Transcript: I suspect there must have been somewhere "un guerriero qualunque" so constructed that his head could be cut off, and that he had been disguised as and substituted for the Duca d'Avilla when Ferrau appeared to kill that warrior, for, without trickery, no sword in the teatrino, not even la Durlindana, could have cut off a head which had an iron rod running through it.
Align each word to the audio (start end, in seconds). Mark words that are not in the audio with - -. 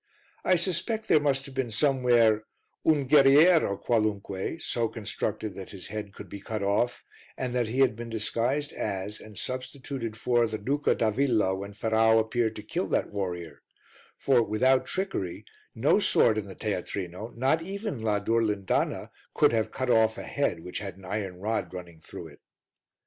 I 0.43 0.55
suspect 0.55 1.07
there 1.09 1.19
must 1.19 1.45
have 1.45 1.53
been 1.53 1.69
somewhere 1.69 2.45
"un 2.83 3.05
guerriero 3.05 3.77
qualunque" 3.77 4.59
so 4.59 4.87
constructed 4.87 5.53
that 5.53 5.69
his 5.69 5.85
head 5.89 6.11
could 6.11 6.27
be 6.27 6.39
cut 6.41 6.63
off, 6.63 7.03
and 7.37 7.53
that 7.53 7.67
he 7.67 7.81
had 7.81 7.95
been 7.95 8.09
disguised 8.09 8.73
as 8.73 9.19
and 9.19 9.37
substituted 9.37 10.17
for 10.17 10.47
the 10.47 10.57
Duca 10.57 10.95
d'Avilla 10.95 11.53
when 11.55 11.73
Ferrau 11.73 12.17
appeared 12.17 12.55
to 12.55 12.63
kill 12.63 12.87
that 12.87 13.11
warrior, 13.11 13.61
for, 14.17 14.41
without 14.41 14.87
trickery, 14.87 15.45
no 15.75 15.99
sword 15.99 16.35
in 16.39 16.47
the 16.47 16.55
teatrino, 16.55 17.29
not 17.37 17.61
even 17.61 18.01
la 18.01 18.19
Durlindana, 18.19 19.11
could 19.35 19.51
have 19.53 19.69
cut 19.69 19.91
off 19.91 20.17
a 20.17 20.23
head 20.23 20.61
which 20.61 20.79
had 20.79 20.97
an 20.97 21.05
iron 21.05 21.35
rod 21.39 21.75
running 21.75 22.01
through 22.01 22.29
it. 22.29 22.41